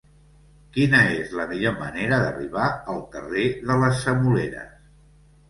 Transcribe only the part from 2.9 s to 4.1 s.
al carrer de les